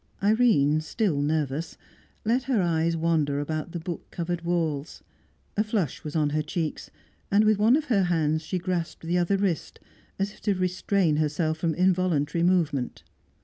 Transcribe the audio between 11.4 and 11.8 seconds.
from